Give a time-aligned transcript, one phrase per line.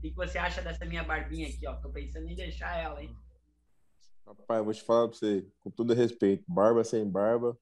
[0.00, 1.74] O que você acha dessa minha barbinha aqui, ó?
[1.74, 3.14] Tô pensando em deixar ela, hein?
[4.26, 7.58] Rapaz, vou te falar pra você, com todo respeito, barba sem barba,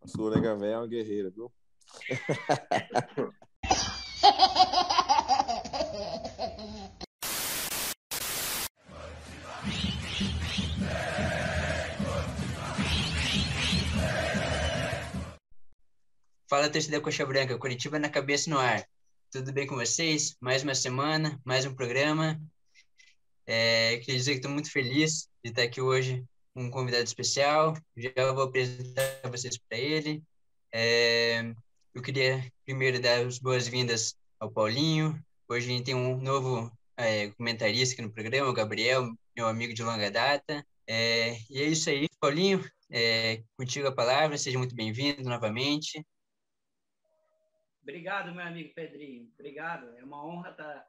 [0.00, 1.52] a sua nega velha é uma guerreira, viu?
[16.48, 18.84] Fala, torcida Coxa Branca, Curitiba na cabeça no ar.
[19.32, 20.36] Tudo bem com vocês?
[20.38, 22.38] Mais uma semana, mais um programa.
[23.46, 27.74] É, queria dizer que estou muito feliz de estar aqui hoje com um convidado especial.
[27.96, 30.22] Já vou apresentar vocês para ele.
[30.70, 31.50] É,
[31.94, 35.18] eu queria primeiro dar as boas-vindas ao Paulinho.
[35.48, 39.72] Hoje a gente tem um novo é, comentarista aqui no programa, o Gabriel, meu amigo
[39.72, 40.62] de longa data.
[40.86, 42.62] É, e é isso aí, Paulinho.
[42.90, 46.04] É, contigo a palavra, seja muito bem-vindo novamente.
[47.82, 49.28] Obrigado, meu amigo Pedrinho.
[49.34, 49.96] Obrigado.
[49.96, 50.86] É uma honra estar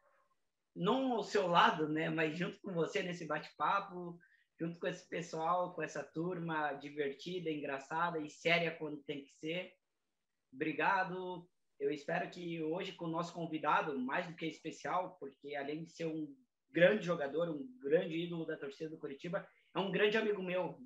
[0.76, 4.20] não ao seu lado, né, mas junto com você nesse bate-papo,
[4.60, 9.74] junto com esse pessoal, com essa turma divertida, engraçada e séria quando tem que ser.
[10.52, 11.48] Obrigado.
[11.80, 15.92] Eu espero que hoje com o nosso convidado, mais do que especial, porque além de
[15.92, 16.36] ser um
[16.72, 20.80] grande jogador, um grande ídolo da torcida do Curitiba, é um grande amigo meu.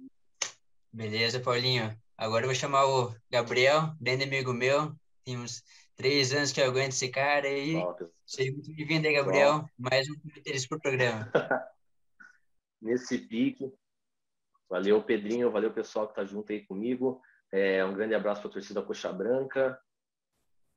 [0.92, 1.98] Beleza, Paulinho.
[2.18, 4.96] Agora eu vou chamar o Gabriel, grande amigo meu.
[5.24, 5.64] Temos
[5.98, 7.74] três anos que eu aguento esse cara aí.
[8.26, 9.68] Seja muito bem-vindo aí, Gabriel.
[9.78, 11.32] Mais um comentarista para o programa.
[12.80, 13.74] Nesse pique.
[14.70, 15.50] Valeu, Pedrinho.
[15.50, 17.20] Valeu, pessoal que está junto aí comigo.
[17.52, 19.82] É, um grande abraço para a torcida Coxa Branca.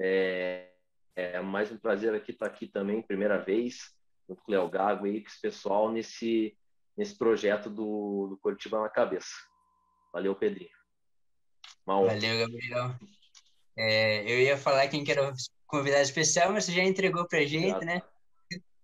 [0.00, 0.70] É,
[1.14, 3.94] é, mais um prazer aqui estar tá aqui também, primeira vez,
[4.26, 6.56] junto com o Léo Gago aí, com esse pessoal nesse,
[6.96, 9.34] nesse projeto do, do Curitiba na cabeça.
[10.14, 10.70] Valeu, Pedrinho.
[11.84, 12.96] Valeu, Gabriel.
[13.76, 15.34] É, eu ia falar quem que era o
[15.66, 18.02] convidado especial, mas você já entregou para a gente, né?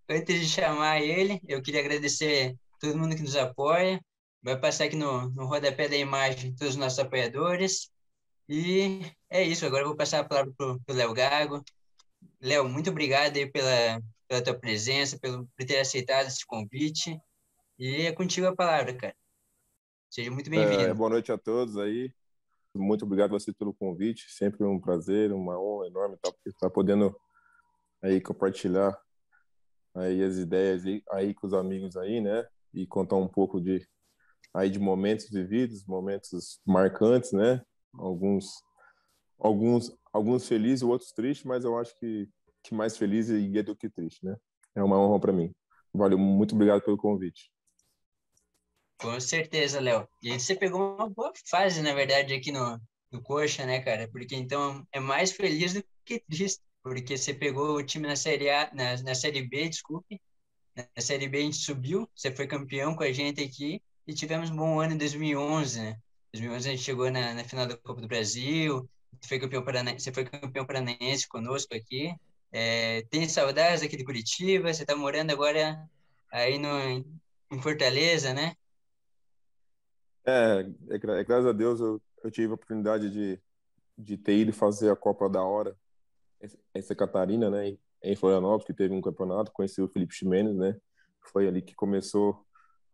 [0.09, 4.01] Antes de chamar ele, eu queria agradecer todo mundo que nos apoia.
[4.43, 7.91] Vai passar aqui no, no rodapé da imagem todos os nossos apoiadores.
[8.49, 11.65] E é isso, agora eu vou passar a palavra para o Léo Gago.
[12.41, 17.19] Léo, muito obrigado aí pela, pela tua presença, pelo, por ter aceitado esse convite.
[17.79, 19.17] E é contigo a palavra, cara.
[20.09, 20.83] Seja muito bem-vindo.
[20.83, 22.13] É, boa noite a todos aí.
[22.77, 24.31] Muito obrigado você pelo convite.
[24.31, 27.15] Sempre um prazer, uma honra enorme estar, estar podendo
[28.03, 28.97] aí compartilhar
[29.95, 32.47] aí as ideias aí, aí com os amigos aí, né?
[32.75, 33.87] E contar um pouco de
[34.55, 37.63] aí de momentos vividos, momentos marcantes, né?
[37.95, 38.63] Alguns
[39.39, 42.29] alguns alguns felizes, outros tristes, mas eu acho que
[42.63, 44.37] que mais feliz é do que triste, né?
[44.75, 45.55] É uma honra para mim.
[45.95, 47.51] Valeu, muito obrigado pelo convite.
[48.99, 50.09] Com certeza, Léo.
[50.23, 52.81] E você pegou uma boa fase, na verdade, aqui no,
[53.11, 54.09] no Coxa, né, cara?
[54.09, 58.49] Porque então é mais feliz do que triste, porque você pegou o time na Série
[58.51, 60.21] A, na, na Série B, desculpe.
[60.75, 64.51] Na Série B a gente subiu, você foi campeão com a gente aqui e tivemos
[64.51, 65.99] um bom ano em 2011, né?
[66.33, 68.89] 2011 a gente chegou na, na final da Copa do Brasil,
[69.27, 72.15] foi campeão paranaense, você foi campeão paranaense conosco aqui.
[72.53, 75.89] É, tem saudades aqui de Curitiba, você está morando agora
[76.31, 76.69] aí no,
[77.51, 78.55] em Fortaleza, né?
[80.27, 83.41] É, é, é, graças a Deus eu, eu tive a oportunidade de,
[83.97, 85.77] de ter ido fazer a Copa da Hora
[86.75, 90.77] em Santa Catarina, né, em Florianópolis, que teve um campeonato, conheci o Felipe Ximenes, né,
[91.23, 92.45] foi ali que começou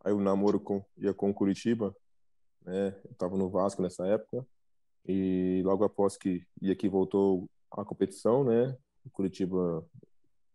[0.03, 1.95] aí o namoro com, ia com Curitiba,
[2.61, 4.45] né, eu tava no Vasco nessa época,
[5.05, 9.85] e logo após que ia que voltou a competição, né, o Curitiba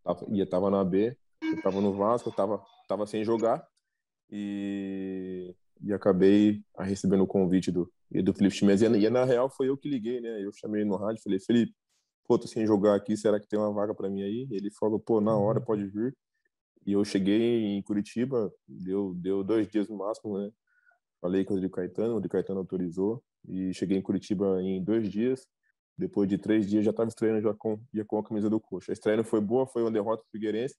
[0.04, 3.66] tava, ia tava na B, eu tava no Vasco, tava, tava sem jogar,
[4.30, 8.82] e e acabei recebendo o convite do, do Felipe Chimenez.
[8.82, 10.44] E, na real foi eu que liguei, né?
[10.44, 11.74] Eu chamei no rádio falei, Felipe,
[12.26, 14.48] pô, tô sem jogar aqui, será que tem uma vaga para mim aí?
[14.50, 16.16] Ele falou, pô, na hora pode vir.
[16.86, 20.50] E eu cheguei em Curitiba, deu, deu dois dias no máximo, né?
[21.20, 23.22] Falei com o Rodrigo Caetano, o Rodrigo Caetano autorizou.
[23.46, 25.46] E cheguei em Curitiba em dois dias.
[25.96, 28.92] Depois de três dias já estava estreando já com, já com a camisa do Coxa.
[28.92, 30.76] A estreia não foi boa, foi uma derrota pro Figueirense,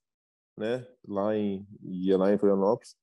[0.57, 0.87] né?
[1.07, 2.95] Lá em, ia lá em Florianópolis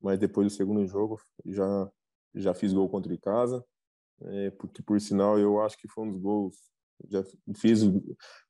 [0.00, 1.90] mas depois do segundo jogo já
[2.34, 3.64] já fiz gol contra o casa,
[4.20, 6.56] é, porque por sinal eu acho que foi um dos gols,
[7.08, 7.24] já
[7.56, 7.80] fiz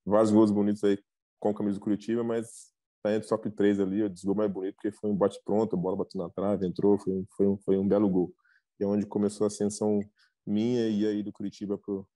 [0.04, 0.98] vários gols bonitos aí
[1.38, 2.72] com a camisa do Curitiba, mas
[3.02, 5.78] tá entre top 3 ali, o gol mais bonito, porque foi um bate pronto, a
[5.78, 8.34] bola bateu na trave, entrou, foi, foi, um, foi um belo gol.
[8.80, 10.00] E é onde começou a ascensão
[10.46, 12.08] minha e aí do Curitiba pro,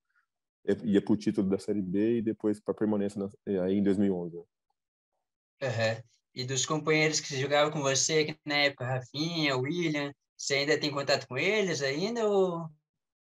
[0.84, 4.36] ia pro título da Série B e depois para permanência na, aí em 2011.
[4.36, 10.78] Uhum e dos companheiros que jogavam com você aqui na época, Rafinha, William, você ainda
[10.78, 12.68] tem contato com eles ainda ou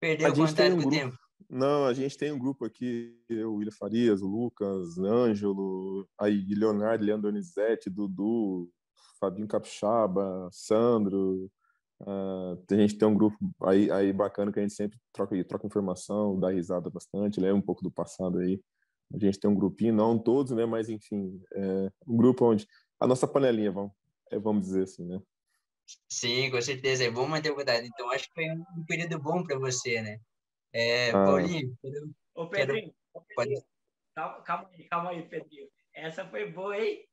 [0.00, 1.16] perdeu o contato um com o tempo?
[1.48, 7.04] Não, a gente tem um grupo aqui, o William Farias, o Lucas, Ângelo, aí Leonardo,
[7.04, 8.70] Leandro Donizete, Dudu,
[9.20, 11.50] Fabinho Capixaba, Sandro.
[12.00, 15.66] Uh, a gente tem um grupo aí, aí bacana que a gente sempre troca, troca
[15.66, 18.60] informação, dá risada bastante, lembra um pouco do passado aí.
[19.12, 20.66] A gente tem um grupinho, não todos, né?
[20.66, 22.66] Mas enfim, é um grupo onde
[23.04, 23.92] a nossa panelinha, vamos,
[24.30, 25.20] é, vamos dizer assim, né?
[26.08, 27.04] Sim, com certeza.
[27.04, 27.84] É bom manter o cuidado.
[27.84, 30.18] Então, acho que foi um período bom para você, né?
[30.72, 31.24] É, ah.
[31.24, 31.76] Paulinho.
[32.34, 32.94] Ô, Pedrinho.
[33.12, 33.26] Quero...
[33.36, 33.62] Pedrinho.
[34.14, 35.68] Calma, calma aí, calma aí, Pedrinho.
[35.94, 37.04] Essa foi boa, hein?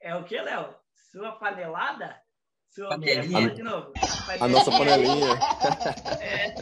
[0.00, 0.74] É o que, Léo?
[1.10, 2.20] Sua panelada?
[2.68, 3.50] Sua panelinha.
[3.54, 3.92] de novo.
[4.38, 5.32] A nossa panelinha.
[6.20, 6.54] é.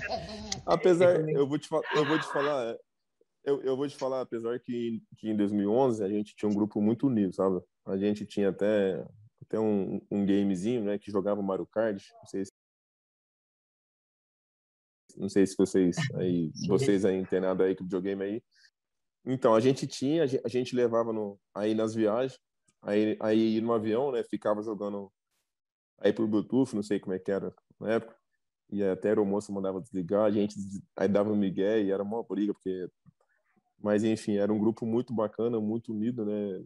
[0.64, 2.76] Apesar, eu vou te, eu vou te falar,
[3.44, 6.80] eu, eu vou te falar, apesar que, que em 2011 a gente tinha um grupo
[6.80, 7.60] muito unido, sabe?
[7.86, 9.06] A gente tinha até,
[9.42, 12.52] até um, um gamezinho, né, que jogava Mario Kart, não sei se
[15.16, 18.42] não sei se vocês aí, vocês aí internados aí com o videogame aí.
[19.24, 22.38] Então, a gente tinha, a gente levava no, aí nas viagens,
[22.82, 25.10] aí, aí no avião, né, ficava jogando
[25.98, 28.14] aí por Bluetooth, não sei como é que era na época,
[28.70, 30.54] e até o moço mandava desligar, a gente
[30.96, 32.88] aí dava um migué e era uma briga, porque
[33.78, 36.64] mas, enfim, era um grupo muito bacana, muito unido, né?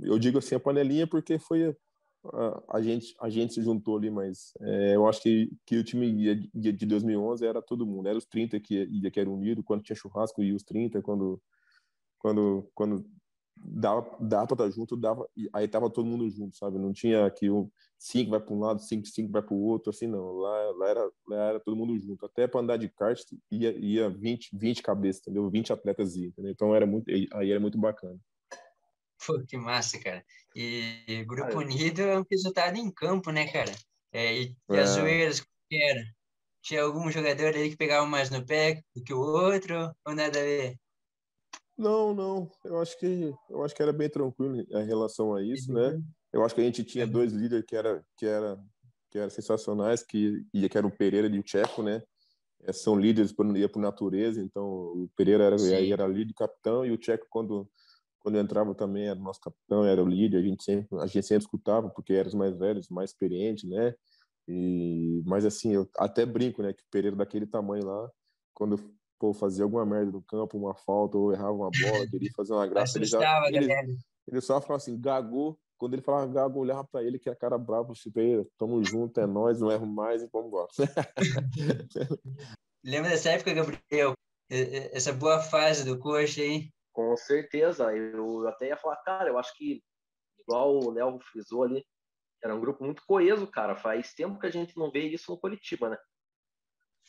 [0.00, 1.76] Eu digo assim, a panelinha porque foi
[2.24, 5.84] a, a gente a gente se juntou ali, mas é, eu acho que, que o
[5.84, 6.12] time
[6.54, 9.82] de, de 2011 era todo mundo, era os 30 que ia, que era unido, quando
[9.82, 11.40] tinha churrasco ia os 30, quando
[12.18, 13.04] quando quando
[13.64, 16.78] dava, dava pra estar junto, dava, aí tava todo mundo junto, sabe?
[16.78, 19.90] Não tinha que um cinco vai para um lado, cinco, cinco vai para o outro,
[19.90, 20.32] assim, não.
[20.38, 22.24] Lá, lá, era, lá era todo mundo junto.
[22.26, 25.50] Até para andar de kart ia, ia 20, 20 cabeças, entendeu?
[25.50, 26.52] 20 atletas iam, entendeu?
[26.52, 28.18] Então era muito, aí era muito bacana.
[29.26, 30.24] Pô, que massa, cara.
[30.54, 33.72] E Grupo Unido é um resultado em campo, né, cara?
[34.12, 35.00] É, e, e as é.
[35.00, 36.02] zoeiras, que era?
[36.62, 40.38] Tinha algum jogador aí que pegava mais no pé do que o outro, ou nada
[40.38, 40.76] a ver?
[41.76, 42.50] Não, não.
[42.64, 45.98] Eu acho que eu acho que era bem tranquilo em relação a isso, né?
[46.30, 48.58] Eu acho que a gente tinha dois líderes que era que era
[49.10, 52.02] que eram sensacionais, que que era o Pereira e o Tcheco, né?
[52.62, 56.84] É, são líderes por ia por natureza, então o Pereira era aí era líder capitão
[56.84, 57.66] e o Tcheco quando
[58.20, 61.44] quando entrava também era nosso capitão, era o líder, a gente sempre a gente sempre
[61.44, 63.94] escutava porque eram os mais velhos, mais experientes, né?
[64.46, 68.10] E mas assim, eu até brinco, né, que o Pereira daquele tamanho lá,
[68.54, 68.78] quando
[69.20, 72.66] pô, fazia alguma merda no campo, uma falta, ou errava uma bola, queria fazer uma
[72.66, 72.98] graça.
[72.98, 75.60] ele, já, ele, ele, só falava assim, gagou.
[75.78, 78.20] Quando ele falava gago, eu olhava pra ele, que a cara brava, tipo,
[78.58, 80.68] tamo junto, é nós, não erro mais e vamos embora.
[82.84, 84.12] Lembra dessa época, Gabriel?
[84.50, 86.70] Essa boa fase do coxa, hein?
[86.92, 87.94] Com certeza.
[87.94, 89.82] Eu até ia falar, cara, eu acho que,
[90.40, 91.84] igual o Léo frisou ali,
[92.42, 93.76] era um grupo muito coeso, cara.
[93.76, 95.98] Faz tempo que a gente não vê isso no Curitiba, né?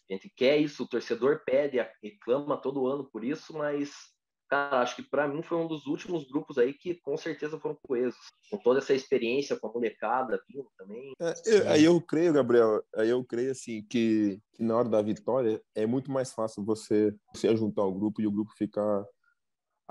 [0.09, 3.93] A gente quer isso, o torcedor pede, reclama todo ano por isso, mas,
[4.49, 7.77] cara, acho que para mim foi um dos últimos grupos aí que com certeza foram
[7.81, 8.19] coesos.
[8.49, 11.13] Com toda essa experiência com a molecada vindo também.
[11.17, 15.01] É, eu, aí eu creio, Gabriel, aí eu creio assim que, que, na hora da
[15.01, 19.05] vitória é muito mais fácil você, você juntar o grupo e o grupo ficar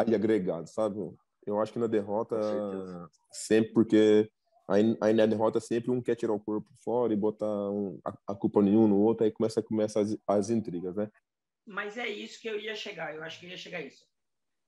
[0.00, 0.98] aí agregado, sabe?
[1.46, 2.38] Eu acho que na derrota,
[3.30, 4.30] sempre porque
[4.70, 8.16] Aí, aí na derrota sempre um quer tirar o corpo fora e botar um, a,
[8.28, 11.10] a, culpa nenhum no outro, aí começa, começa as, as intrigas, né?
[11.66, 14.06] Mas é isso que eu ia chegar, eu acho que ia chegar a isso.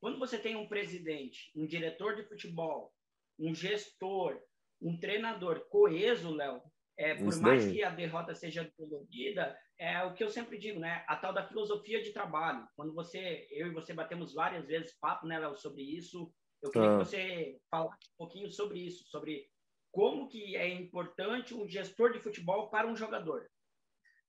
[0.00, 2.92] Quando você tem um presidente, um diretor de futebol,
[3.38, 4.36] um gestor,
[4.80, 6.60] um treinador coeso, Léo,
[6.98, 11.04] é, por mais que a derrota seja dolorida, é o que eu sempre digo, né?
[11.08, 12.64] A tal da filosofia de trabalho.
[12.76, 16.94] Quando você, eu e você batemos várias vezes papo, né, Léo, sobre isso, eu queria
[16.94, 16.98] ah.
[16.98, 19.44] que você falasse um pouquinho sobre isso, sobre
[19.90, 23.44] como que é importante um gestor de futebol para um jogador?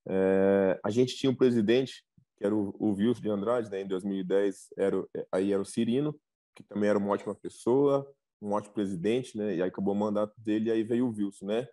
[0.10, 2.04] É, a gente tinha um presidente,
[2.36, 6.20] que era o, o Wilson de Andrade, né, em 2010, era, aí era o Cirino,
[6.56, 10.34] que também era uma ótima pessoa, um ótimo presidente, né, e aí acabou o mandato
[10.36, 11.68] dele, e aí veio o Wilson, né,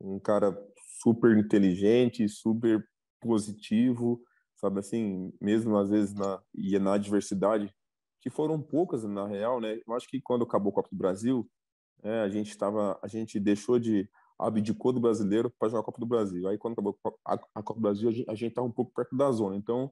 [0.00, 0.56] um cara
[1.00, 2.86] super inteligente, super
[3.20, 4.22] positivo,
[4.56, 7.72] sabe assim, mesmo às vezes na, e na adversidade,
[8.20, 11.48] que foram poucas na real, né, eu acho que quando acabou o Copa do Brasil,
[12.02, 14.08] é, a gente estava, a gente deixou de
[14.38, 16.46] abdicou do brasileiro para jogar a Copa do Brasil.
[16.46, 19.30] Aí quando acabou a, a Copa do Brasil, a gente estava um pouco perto da
[19.32, 19.56] zona.
[19.56, 19.90] Então,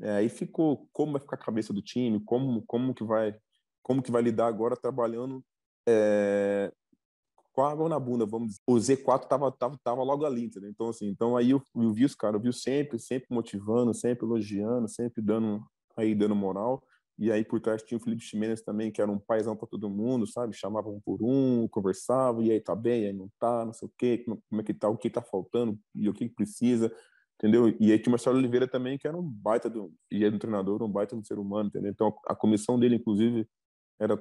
[0.00, 3.38] é, aí ficou como vai ficar a cabeça do time, como como que vai
[3.82, 5.44] como que vai lidar agora trabalhando
[5.86, 6.72] é,
[7.54, 8.60] com a água na bunda, vamos dizer.
[8.66, 10.68] O Z4 tava, tava, tava logo ali, entendeu?
[10.68, 14.26] Então, assim, então aí eu, eu vi os caras, eu vi sempre, sempre motivando, sempre
[14.26, 15.64] elogiando, sempre dando,
[15.96, 16.82] aí dando moral.
[17.16, 19.88] E aí por trás tinha o Felipe Ximenes também, que era um paizão para todo
[19.88, 20.52] mundo, sabe?
[20.56, 23.92] Chamava um por um, conversava, e aí tá bem, aí não tá, não sei o
[23.96, 26.92] quê, como é que tá, o que tá faltando e o que precisa.
[27.38, 27.68] entendeu?
[27.78, 30.38] E aí tinha o Marcelo Oliveira também, que era um baita do, e era um
[30.40, 31.92] treinador, um baita do ser humano, entendeu?
[31.92, 33.46] Então a comissão dele, inclusive,
[34.00, 34.16] era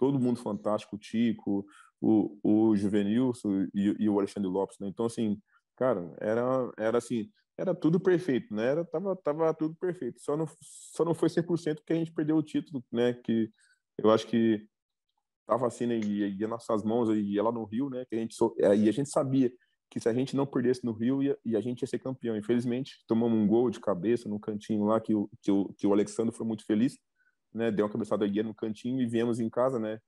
[0.00, 1.66] todo mundo fantástico, o Tico,
[2.00, 4.88] o, o Juvenilson e, e o Alexandre Lopes, né?
[4.88, 5.38] Então, assim,
[5.76, 8.68] cara, era, era assim, era tudo perfeito, né?
[8.68, 10.18] Era, tava, tava tudo perfeito.
[10.22, 13.12] Só não, só não foi 100% porque a gente perdeu o título, né?
[13.12, 13.50] Que
[13.98, 14.66] eu acho que
[15.46, 15.98] tava assim, né?
[15.98, 18.06] Ia, ia nossas mãos, ia lá no Rio, né?
[18.06, 19.52] Que a gente, é, e a gente sabia
[19.90, 22.36] que se a gente não perdesse no Rio, ia, e a gente ia ser campeão.
[22.36, 25.92] Infelizmente, tomamos um gol de cabeça no cantinho lá, que o, que o, que o
[25.92, 26.96] Alexandre foi muito feliz,
[27.52, 27.70] né?
[27.70, 29.98] Deu uma cabeçada guia no cantinho e viemos em casa, né?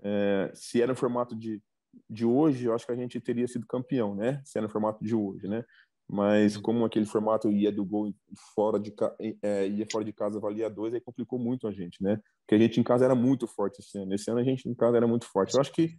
[0.00, 1.62] É, se era no formato de,
[2.08, 4.40] de hoje, eu acho que a gente teria sido campeão, né?
[4.44, 5.64] Se era no formato de hoje, né?
[6.10, 8.14] Mas como aquele formato ia do gol
[8.54, 8.94] fora de
[9.42, 12.18] é, ia fora de casa valia dois, aí complicou muito a gente, né?
[12.40, 14.14] Porque a gente em casa era muito forte esse ano.
[14.14, 15.54] Esse ano a gente em casa era muito forte.
[15.54, 15.98] Eu acho que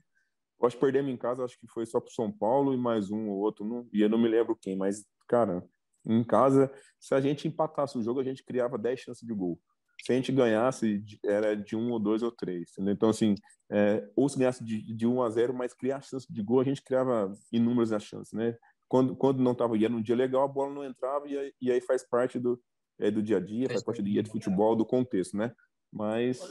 [0.59, 3.09] eu acho que perdemos em casa, acho que foi só pro São Paulo e mais
[3.09, 5.63] um ou outro, não, e eu não me lembro quem, mas cara,
[6.05, 9.59] em casa, se a gente empatasse o jogo, a gente criava 10 chances de gol.
[10.01, 12.71] Se a gente ganhasse, era de um ou dois ou três.
[12.71, 12.93] Entendeu?
[12.93, 13.35] Então, assim,
[13.71, 16.63] é, ou se ganhasse de, de 1 a 0, mas criar chance de gol, a
[16.63, 18.57] gente criava inúmeras chances, né?
[18.89, 21.71] quando, quando não estava ia num dia legal, a bola não entrava e aí, e
[21.71, 22.59] aí faz parte do,
[22.99, 25.53] é, do dia a dia, faz parte do dia de futebol, do contexto, né?
[25.93, 26.41] Mas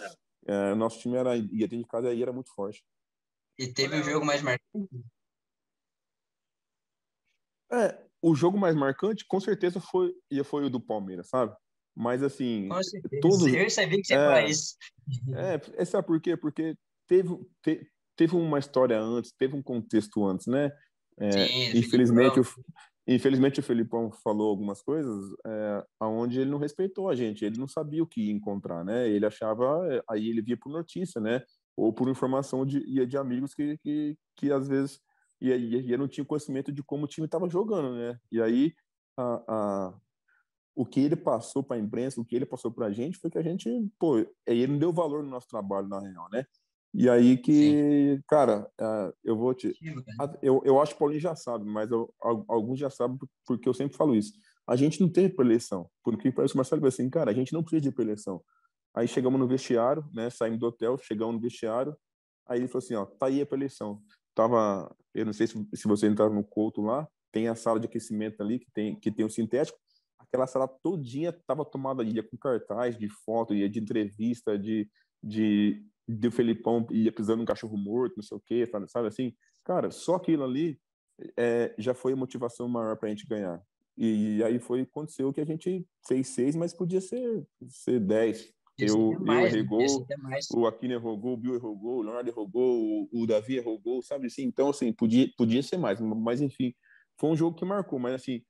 [0.46, 2.82] é, nosso time era, ia dentro de casa e era muito forte.
[3.58, 5.04] E teve o um jogo mais marcante?
[7.72, 10.14] É, o jogo mais marcante, com certeza, foi,
[10.44, 11.54] foi o do Palmeiras, sabe?
[11.98, 12.68] Mas assim.
[13.20, 14.76] Todos, eu sabia que você é, isso.
[15.76, 16.36] É, sabe por quê?
[16.36, 16.76] Porque
[17.08, 20.70] teve, te, teve uma história antes, teve um contexto antes, né?
[21.18, 22.44] É, Sim, infelizmente, o,
[23.08, 27.66] infelizmente o Felipão falou algumas coisas é, aonde ele não respeitou a gente, ele não
[27.66, 29.08] sabia o que encontrar, né?
[29.08, 31.42] Ele achava, é, aí ele via por notícia, né?
[31.76, 35.00] Ou por informação de, ia de amigos que, que, que às vezes
[35.40, 38.16] e aí não tinha conhecimento de como o time estava jogando, né?
[38.30, 38.72] E aí
[39.16, 39.94] a, a,
[40.78, 43.28] o que ele passou para a imprensa, o que ele passou para a gente foi
[43.28, 43.68] que a gente,
[43.98, 46.44] pô, ele não deu valor no nosso trabalho na real, né?
[46.94, 48.22] E aí que, Sim.
[48.28, 49.72] cara, uh, eu vou te.
[50.40, 53.74] Eu, eu acho que o Paulinho já sabe, mas eu, alguns já sabem porque eu
[53.74, 54.32] sempre falo isso.
[54.68, 55.90] A gente não teve preleção.
[56.04, 58.40] Porque parece que o Marcelo assim, cara, a gente não precisa de preleção.
[58.94, 60.30] Aí chegamos no vestiário, né?
[60.30, 61.96] Saímos do hotel, chegamos no vestiário.
[62.46, 64.00] Aí ele falou assim: ó, tá aí a preleção.
[64.32, 67.86] Tava, eu não sei se, se você entrar no Couto lá, tem a sala de
[67.86, 69.76] aquecimento ali, que tem, que tem o sintético.
[70.28, 74.88] Aquela sala todinha tava tomada ia com cartaz de foto, ia de entrevista, de,
[75.22, 79.34] de do Felipão ia pisando um cachorro morto, não sei o quê, sabe assim?
[79.64, 80.78] Cara, só aquilo ali
[81.36, 83.60] é, já foi a motivação maior para a gente ganhar.
[83.96, 88.52] E, aí foi aconteceu que a gente fez seis, mas podia ser, ser dez.
[88.78, 90.06] Eu, eu mais, errei gol,
[90.54, 94.44] o Aquino errou o Bill errou o Leonardo errou o, o Davi errou sabe assim?
[94.44, 96.72] Então, assim, podia, podia ser mais, mas enfim,
[97.18, 98.40] foi um jogo que marcou, mas assim,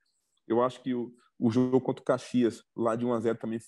[0.47, 3.61] eu acho que o, o jogo contra o Caxias, lá de 1 a 0 também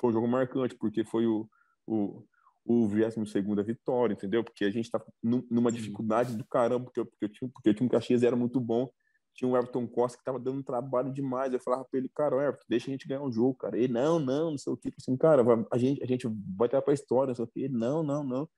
[0.00, 1.48] foi um jogo marcante, porque foi o,
[1.86, 2.24] o
[2.68, 4.44] o 22 vitória, entendeu?
[4.44, 7.88] Porque a gente está numa dificuldade do caramba, porque, porque, eu tinha, porque tinha um
[7.88, 8.90] Caxias era muito bom,
[9.34, 11.50] tinha o Everton Costa que estava dando um trabalho demais.
[11.50, 13.78] Eu falava para ele, cara, Everton, deixa a gente ganhar um jogo, cara.
[13.78, 14.92] Ele, não, não, não sei o que.
[14.98, 15.42] Assim, cara,
[15.72, 17.60] a gente, a gente vai estar para a história, não sei o que.
[17.60, 18.48] Ele, não, não, não.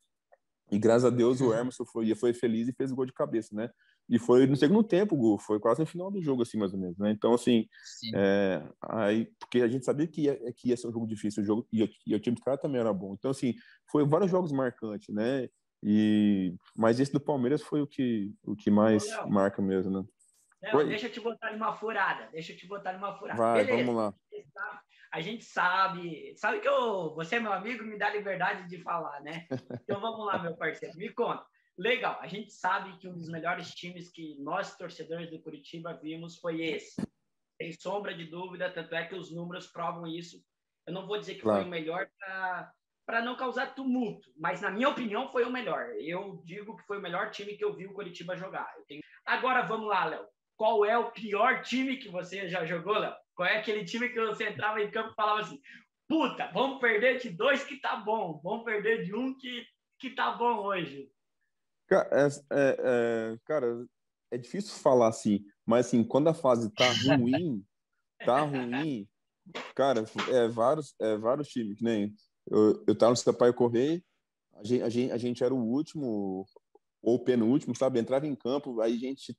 [0.73, 3.55] E graças a Deus o Emerson foi, foi feliz e fez o gol de cabeça,
[3.55, 3.71] né?
[4.11, 6.81] E foi no segundo tempo, gol, foi quase no final do jogo, assim, mais ou
[6.81, 7.13] menos, né?
[7.13, 7.69] Então, assim,
[8.13, 11.47] é, aí, porque a gente sabia que ia, que ia ser um jogo difícil, o
[11.47, 13.15] jogo, e, e o time do cara também era bom.
[13.15, 13.55] Então, assim,
[13.89, 15.49] foi vários jogos marcantes, né?
[15.81, 20.05] E, mas esse do Palmeiras foi o que, o que mais marca mesmo, né?
[20.89, 23.39] Deixa eu te botar numa furada, deixa eu te botar numa furada.
[23.39, 23.85] Vai, Beleza.
[23.85, 24.15] vamos lá.
[25.13, 29.21] A gente sabe, sabe que eu, você é meu amigo, me dá liberdade de falar,
[29.21, 29.47] né?
[29.85, 31.45] Então vamos lá, meu parceiro, me conta.
[31.81, 36.39] Legal, a gente sabe que um dos melhores times que nós, torcedores do Curitiba, vimos
[36.39, 37.01] foi esse.
[37.57, 40.45] Sem sombra de dúvida, tanto é que os números provam isso.
[40.87, 41.61] Eu não vou dizer que claro.
[41.61, 42.07] foi o melhor
[43.07, 45.95] para não causar tumulto, mas na minha opinião foi o melhor.
[45.99, 48.71] Eu digo que foi o melhor time que eu vi o Curitiba jogar.
[48.87, 49.01] Tenho...
[49.25, 50.27] Agora vamos lá, Léo.
[50.59, 53.15] Qual é o pior time que você já jogou, Léo?
[53.35, 55.59] Qual é aquele time que você entrava em campo e falava assim:
[56.07, 59.65] puta, vamos perder de dois que tá bom, vamos perder de um que,
[59.99, 61.11] que tá bom hoje.
[61.93, 63.87] É, é, é, cara,
[64.31, 67.65] é difícil falar assim, mas assim, quando a fase tá ruim,
[68.25, 69.09] tá ruim,
[69.75, 72.15] cara, é vários, é vários times, que nem
[72.49, 74.03] eu, eu tava no Sampaio Correia,
[74.55, 76.47] a gente, a, gente, a gente era o último
[77.03, 77.99] ou penúltimo, sabe?
[77.99, 79.37] Entrava em campo, aí a gente,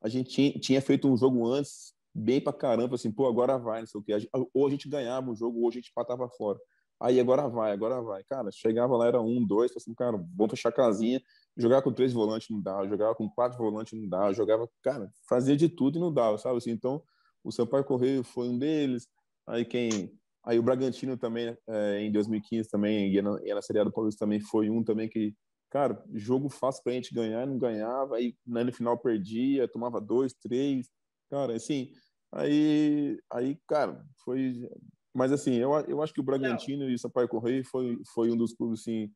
[0.00, 3.80] a gente tinha, tinha feito um jogo antes, bem pra caramba, assim, pô, agora vai,
[3.80, 4.28] não sei o quê.
[4.54, 6.58] Ou a gente ganhava o jogo, ou a gente patava fora.
[7.00, 8.22] Aí agora vai, agora vai.
[8.24, 11.20] Cara, chegava lá, era um, dois, assim, cara, vamos fechar a casinha.
[11.56, 15.56] Jogar com três volantes não dá, jogava com quatro volantes não dá, jogava, cara, fazia
[15.56, 16.70] de tudo e não dava, sabe assim?
[16.70, 17.02] Então,
[17.42, 19.08] o Sampaio Correio foi um deles.
[19.46, 20.12] Aí quem
[20.44, 23.92] Aí o Bragantino também, é, em 2015, também ia na, ia na Série A do
[23.92, 25.34] Paulista, também foi um também que,
[25.70, 30.32] cara, jogo fácil pra gente ganhar, não ganhava, aí né, no final perdia, tomava dois,
[30.32, 30.88] três,
[31.30, 31.92] cara, assim,
[32.32, 34.68] aí, aí cara, foi...
[35.14, 36.90] Mas assim, eu, eu acho que o Bragantino Legal.
[36.90, 39.10] e o Sampaio Correio foi, foi um dos clubes, assim,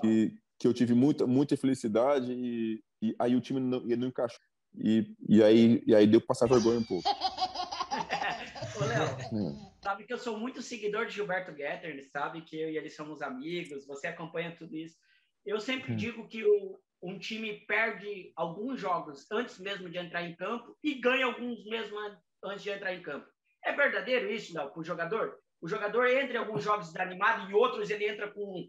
[0.00, 4.40] que, que eu tive muita, muita felicidade e, e aí o time não, não encaixou.
[4.76, 7.08] E, e, aí, e aí deu pra passar vergonha um pouco.
[8.76, 12.70] Ô, Léo, hum sabe que eu sou muito seguidor de Gilberto Getter, sabe que eu
[12.70, 14.98] e ele somos amigos, você acompanha tudo isso.
[15.46, 20.36] Eu sempre digo que o, um time perde alguns jogos antes mesmo de entrar em
[20.36, 21.96] campo e ganha alguns mesmo
[22.44, 23.26] antes de entrar em campo.
[23.68, 25.38] É verdadeiro isso, não, o jogador?
[25.60, 28.66] O jogador entra em alguns jogos desanimado e outros ele entra com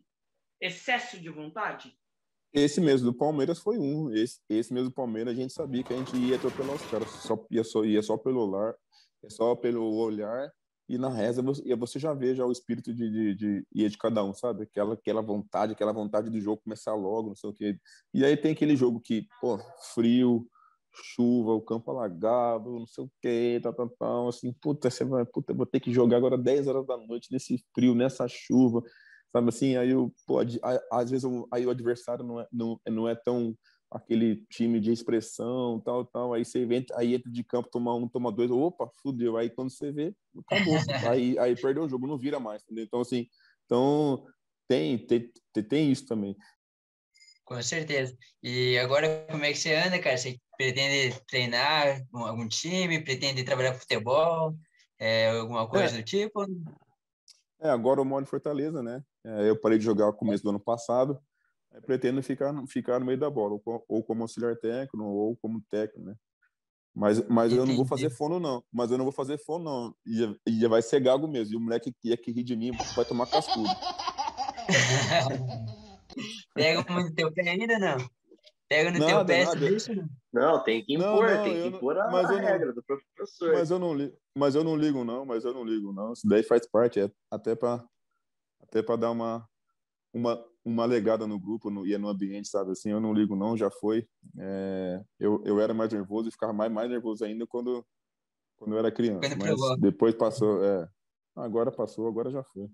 [0.60, 1.98] excesso de vontade?
[2.51, 4.12] Esse mesmo do Palmeiras foi um.
[4.12, 7.08] Esse, esse mesmo do Palmeiras, a gente sabia que a gente ia atropelar os caras.
[7.10, 8.75] Só, ia, só, ia só pelo olhar,
[9.29, 10.51] só pelo olhar
[10.89, 13.98] e na reza você, você já vê já o espírito de, de, de, de, de
[13.98, 14.63] cada um, sabe?
[14.63, 17.79] Aquela, aquela vontade, aquela vontade do jogo começar logo, não sei o quê.
[18.12, 19.60] E aí tem aquele jogo que, pô,
[19.94, 20.50] frio,
[20.93, 25.25] chuva, o campo alagado, não sei o quê, tal, tal, tal, assim, puta, você vai,
[25.25, 28.84] puta, vou ter que jogar agora 10 horas da noite nesse frio, nessa chuva,
[29.31, 29.75] sabe assim?
[29.77, 30.39] Aí, eu, pô,
[30.91, 33.55] às vezes aí o adversário não é, não, não é tão
[33.91, 36.34] aquele time de expressão, tal, tal.
[36.34, 39.36] Aí você vem, aí entra de campo, toma um, toma dois, opa, fudeu.
[39.38, 40.75] Aí quando você vê, acabou.
[41.17, 42.84] aí, aí perdeu o jogo, não vira mais, entendeu?
[42.86, 43.27] Então, assim,
[43.65, 44.24] então
[44.67, 45.31] tem, tem,
[45.67, 46.36] tem isso também.
[47.50, 48.15] Com certeza.
[48.44, 50.15] E agora, como é que você anda, cara?
[50.15, 53.03] Você pretende treinar algum time?
[53.03, 54.56] Pretende trabalhar com futebol?
[55.00, 55.98] É, alguma coisa é.
[55.98, 56.46] do tipo?
[57.60, 59.03] É, agora eu moro em Fortaleza, né?
[59.25, 61.20] É, eu parei de jogar no começo do ano passado.
[61.88, 66.08] Pretendo ficar, ficar no meio da bola, ou, ou como auxiliar técnico, ou como técnico,
[66.08, 66.15] né?
[66.94, 68.63] Mas, mas eu não vou fazer fono, não.
[68.72, 69.96] Mas eu não vou fazer fono, não.
[70.06, 71.56] E, e vai ser gago mesmo.
[71.56, 73.70] E o moleque que, que rir de mim vai tomar cascudo.
[76.54, 77.98] Pega muito teu pé ainda, não?
[78.68, 79.60] Pega no nada, teu pé, nada.
[80.32, 80.54] Não?
[80.54, 83.54] não, tem que impor, não, não, tem que impor a, a regra não, do professor.
[83.54, 85.25] Mas eu, não, mas eu não ligo, não.
[85.25, 86.14] Mas eu não ligo, não.
[86.14, 87.83] Isso daí faz parte, é até para
[88.62, 89.48] até pra dar uma,
[90.14, 92.72] uma, uma legada no grupo no, e no ambiente, sabe?
[92.72, 94.07] Assim, eu não ligo não, já foi.
[94.38, 97.83] É, eu, eu era mais nervoso e ficava mais, mais nervoso ainda quando,
[98.55, 99.36] quando eu era criança.
[99.36, 100.88] Mas depois passou, é,
[101.36, 102.70] agora passou, agora já foi.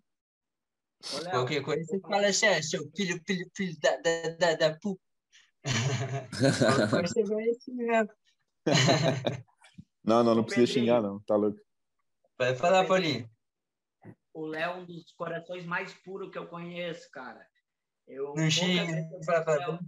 [1.14, 4.80] Olha, Qualquer coisa você fala assim, ah, seu filho, filho, filho da, da, da, da
[4.80, 5.00] pu.
[5.64, 8.10] você vai assim mesmo.
[10.04, 11.60] não, não, não precisa xingar não, tá louco.
[12.38, 13.30] Vai falar, Paulinho.
[14.34, 17.48] O Léo é um dos corações mais puros que eu conheço, cara.
[18.08, 19.80] Eu, poucas, vezes eu Léo,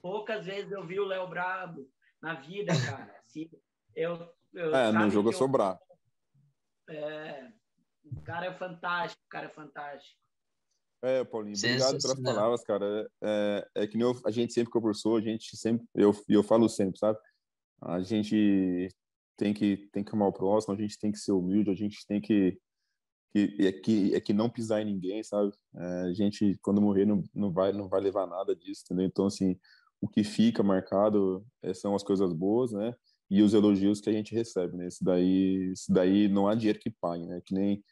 [0.00, 1.90] poucas vezes eu vi o Léo brabo
[2.22, 3.14] na vida, cara.
[3.26, 3.50] Se
[3.94, 5.80] eu, eu, é, no jogo eu sou brabo.
[6.88, 7.52] É,
[8.16, 10.18] o cara é fantástico, o cara é fantástico.
[11.02, 13.08] É, Paulinho, obrigado pelas palavras, cara.
[13.22, 16.68] É, é, que nem eu, a gente sempre conversou, a gente sempre, eu, eu falo
[16.68, 17.18] sempre, sabe?
[17.80, 18.88] A gente
[19.36, 22.04] tem que, tem que amar o próximo, a gente tem que ser humilde, a gente
[22.06, 22.58] tem que
[23.30, 25.52] que é que é que não pisar em ninguém, sabe?
[25.76, 29.06] É, a gente quando morrer não, não vai não vai levar nada disso, entendeu?
[29.06, 29.56] Então assim,
[30.00, 32.94] o que fica marcado é, são as coisas boas, né?
[33.30, 34.88] E os elogios que a gente recebe, né?
[34.88, 37.40] Isso daí, isso daí não há dinheiro que pague, né?
[37.44, 37.84] Que nem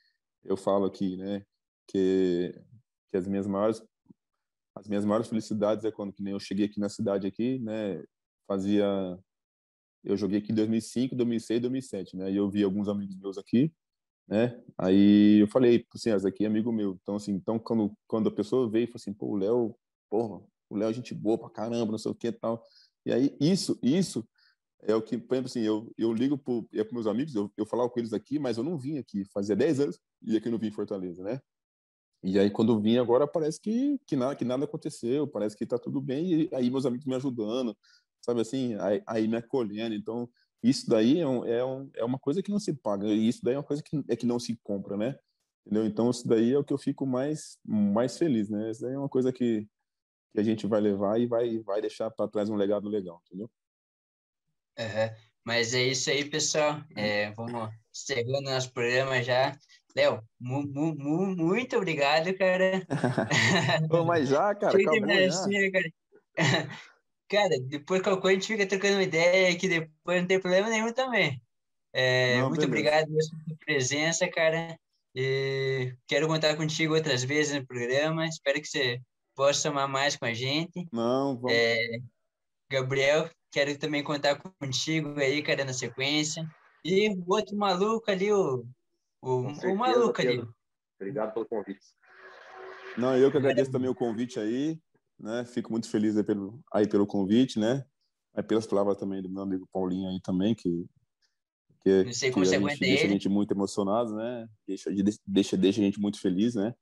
[0.49, 1.45] eu falo aqui, né?
[1.89, 2.55] Que
[3.11, 3.83] que as minhas maiores
[4.75, 8.03] as minhas maiores felicidades é quando que nem eu cheguei aqui na cidade aqui, né?
[8.49, 8.87] Fazia
[10.05, 12.31] eu joguei aqui em 2005, 2006, 2007, né?
[12.31, 13.73] E eu vi alguns amigos meus aqui
[14.29, 14.61] né?
[14.77, 16.99] Aí eu falei, assim, esse aqui é amigo meu.
[17.03, 19.77] Então, assim, então quando, quando a pessoa veio e falou assim, pô, o Léo,
[20.11, 22.63] porra, o Léo é gente boa pra caramba, não sei o que e tal.
[23.05, 24.27] E aí, isso, isso
[24.83, 27.67] é o que, por exemplo, assim, eu, eu ligo para os meus amigos, eu, eu
[27.67, 30.59] falava com eles aqui, mas eu não vim aqui, fazia 10 anos, e aqui não
[30.59, 31.41] vim em Fortaleza, né?
[32.23, 35.67] E aí, quando eu vim agora, parece que, que, nada, que nada aconteceu, parece que
[35.67, 37.77] tá tudo bem, e aí meus amigos me ajudando,
[38.21, 39.95] sabe assim, aí, aí me acolhendo.
[39.95, 40.29] Então,
[40.62, 43.41] isso daí é, um, é, um, é uma coisa que não se paga, e isso
[43.45, 45.17] daí é uma coisa que, é que não se compra, né?
[45.65, 45.87] Entendeu?
[45.87, 48.71] Então, isso daí é o que eu fico mais, mais feliz, né?
[48.71, 49.69] Isso daí é uma coisa que,
[50.33, 53.51] que a gente vai levar e vai, vai deixar para trás um legado legal, entendeu?
[54.79, 55.17] Uhum.
[55.45, 56.81] Mas é isso aí, pessoal.
[56.97, 59.57] É, vamos encerrando nosso programa já.
[59.95, 62.87] Léo, mu, mu, mu, muito obrigado, cara.
[63.89, 65.71] Pô, mas já, cara, acabou já.
[65.73, 65.93] Cara.
[67.29, 70.71] Cara, depois qualquer coisa a gente fica trocando uma ideia que depois não tem problema
[70.71, 71.43] nenhum também.
[71.93, 72.69] É, não, muito beleza.
[72.69, 74.79] obrigado pela sua presença, cara.
[75.12, 78.27] E quero contar contigo outras vezes no programa.
[78.27, 79.01] Espero que você
[79.35, 80.87] possa somar mais com a gente.
[80.93, 81.53] Não, vamos.
[81.53, 81.77] É,
[82.71, 86.47] Gabriel, quero também contar contigo aí, cara, na sequência.
[86.85, 88.66] E o outro maluco ali, o,
[89.23, 90.37] o, certeza, o maluco ali.
[90.37, 90.55] Pedro.
[91.01, 91.81] Obrigado pelo convite.
[92.99, 94.79] Não, eu que agradeço também o convite aí,
[95.19, 95.42] né?
[95.47, 97.83] Fico muito feliz aí pelo, aí pelo convite, né?
[98.35, 100.85] Aí pelas palavras também do meu amigo Paulinho aí também, que,
[101.81, 103.09] que, Não sei que como a você gente aguenta deixa ele.
[103.09, 104.47] a gente muito emocionado, né?
[104.66, 104.90] Deixa,
[105.27, 106.75] deixa, deixa a gente muito feliz, né?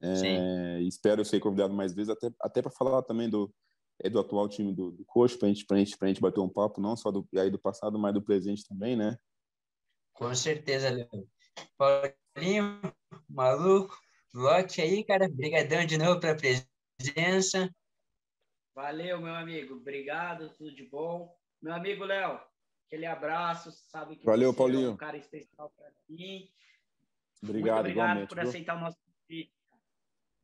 [0.00, 3.52] É, espero ser convidado mais vezes, até, até para falar também do,
[4.02, 6.80] é, do atual time do, do Coxa, para gente, a gente, gente bater um papo,
[6.80, 9.16] não só do, aí do passado, mas do presente também, né?
[10.12, 11.28] Com certeza, Léo.
[11.76, 12.80] Paulinho,
[13.28, 13.96] maluco,
[14.36, 15.24] Lote aí, cara.
[15.24, 17.74] Obrigadão de novo pela presença.
[18.74, 19.76] Valeu, meu amigo.
[19.76, 21.34] Obrigado, tudo de bom.
[21.62, 22.38] Meu amigo Léo,
[22.86, 23.72] aquele abraço.
[23.72, 24.88] Sabe que Valeu, você Paulinho.
[24.88, 26.50] é um cara especial para mim.
[27.42, 29.54] Obrigado, Muito obrigado por aceitar o nosso convite.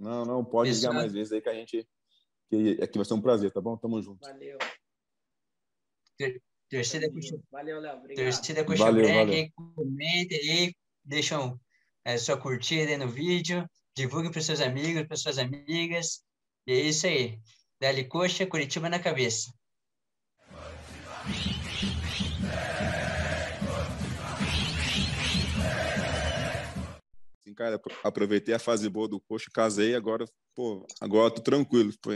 [0.00, 1.86] Não, não, pode ligar mais vezes aí que a gente.
[2.52, 3.78] Que aqui vai ser um prazer, tá bom?
[3.78, 4.20] Tamo junto.
[4.20, 4.58] Valeu.
[6.68, 7.96] Torcida Coxa, Valeu, Léo.
[7.96, 8.24] Obrigado.
[8.26, 9.34] torcida Valeu, Branca, valeu.
[9.34, 11.58] aí, comentem aí, deixam
[12.04, 16.22] a sua curtida aí no vídeo, divulguem para seus amigos, para suas amigas.
[16.66, 17.40] E é isso aí.
[17.80, 19.50] Dali Coxa, Curitiba na cabeça.
[27.62, 31.92] Cara, aproveitei a fase boa do coxa, casei, agora, pô, agora tô tranquilo.
[32.02, 32.10] Pô.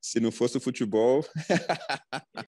[0.00, 1.24] Se não fosse o futebol,